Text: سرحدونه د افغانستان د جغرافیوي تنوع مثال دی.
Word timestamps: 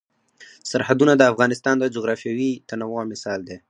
سرحدونه 0.71 1.13
د 1.17 1.21
افغانستان 1.31 1.75
د 1.79 1.85
جغرافیوي 1.95 2.51
تنوع 2.69 3.01
مثال 3.11 3.39
دی. 3.47 3.57